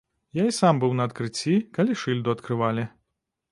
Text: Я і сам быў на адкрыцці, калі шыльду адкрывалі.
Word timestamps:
Я 0.37 0.45
і 0.51 0.55
сам 0.59 0.79
быў 0.83 0.95
на 0.99 1.03
адкрыцці, 1.09 1.53
калі 1.79 1.99
шыльду 2.05 2.35
адкрывалі. 2.37 2.89